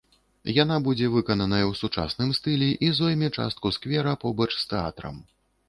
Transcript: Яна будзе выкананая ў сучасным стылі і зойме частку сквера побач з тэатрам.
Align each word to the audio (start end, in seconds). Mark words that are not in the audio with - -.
Яна 0.63 0.77
будзе 0.87 1.09
выкананая 1.15 1.61
ў 1.67 1.73
сучасным 1.81 2.33
стылі 2.39 2.71
і 2.89 2.91
зойме 3.03 3.31
частку 3.37 3.75
сквера 3.79 4.17
побач 4.27 4.51
з 4.63 4.69
тэатрам. 4.77 5.25